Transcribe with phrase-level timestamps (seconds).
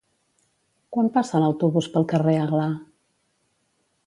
[0.95, 2.67] Quan passa l'autobús pel carrer Aglà?